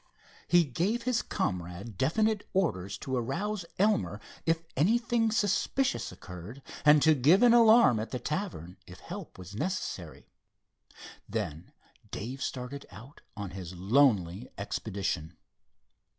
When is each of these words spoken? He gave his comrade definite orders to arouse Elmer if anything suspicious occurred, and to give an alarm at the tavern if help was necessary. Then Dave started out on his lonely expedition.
He 0.47 0.63
gave 0.63 1.03
his 1.03 1.21
comrade 1.21 1.95
definite 1.95 2.49
orders 2.53 2.97
to 2.97 3.15
arouse 3.15 3.65
Elmer 3.77 4.19
if 4.47 4.63
anything 4.75 5.29
suspicious 5.31 6.11
occurred, 6.11 6.63
and 6.83 7.03
to 7.03 7.13
give 7.13 7.43
an 7.43 7.53
alarm 7.53 7.99
at 7.99 8.09
the 8.09 8.17
tavern 8.17 8.77
if 8.87 8.99
help 8.99 9.37
was 9.37 9.53
necessary. 9.53 10.25
Then 11.29 11.71
Dave 12.09 12.41
started 12.41 12.87
out 12.89 13.21
on 13.37 13.51
his 13.51 13.75
lonely 13.75 14.49
expedition. 14.57 15.37